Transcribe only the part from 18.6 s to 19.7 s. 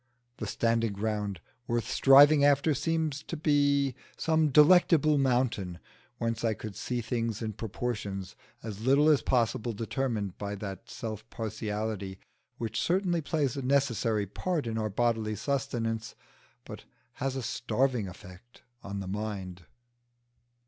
on the mind.